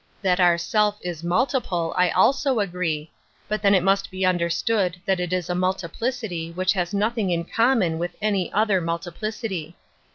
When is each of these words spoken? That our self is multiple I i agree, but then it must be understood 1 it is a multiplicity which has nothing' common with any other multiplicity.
That 0.23 0.39
our 0.39 0.57
self 0.57 0.97
is 1.03 1.23
multiple 1.23 1.93
I 1.95 2.09
i 2.09 2.63
agree, 2.63 3.11
but 3.47 3.61
then 3.61 3.75
it 3.75 3.83
must 3.83 4.09
be 4.09 4.25
understood 4.25 4.99
1 5.05 5.19
it 5.19 5.31
is 5.31 5.47
a 5.47 5.53
multiplicity 5.53 6.49
which 6.51 6.73
has 6.73 6.91
nothing' 6.91 7.45
common 7.55 7.99
with 7.99 8.15
any 8.19 8.51
other 8.51 8.81
multiplicity. 8.81 9.75